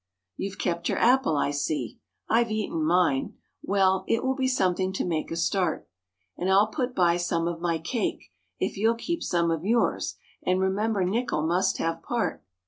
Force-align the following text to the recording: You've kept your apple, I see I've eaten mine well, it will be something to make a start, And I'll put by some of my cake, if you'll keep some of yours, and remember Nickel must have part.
You've 0.35 0.57
kept 0.57 0.89
your 0.89 0.97
apple, 0.97 1.37
I 1.37 1.51
see 1.51 1.99
I've 2.27 2.49
eaten 2.49 2.83
mine 2.83 3.37
well, 3.61 4.03
it 4.07 4.23
will 4.23 4.33
be 4.33 4.47
something 4.47 4.91
to 4.93 5.05
make 5.05 5.29
a 5.29 5.35
start, 5.35 5.87
And 6.35 6.49
I'll 6.51 6.69
put 6.71 6.95
by 6.95 7.17
some 7.17 7.47
of 7.47 7.61
my 7.61 7.77
cake, 7.77 8.31
if 8.57 8.77
you'll 8.77 8.95
keep 8.95 9.21
some 9.21 9.51
of 9.51 9.63
yours, 9.63 10.15
and 10.43 10.59
remember 10.59 11.03
Nickel 11.03 11.45
must 11.45 11.77
have 11.77 12.01
part. 12.01 12.43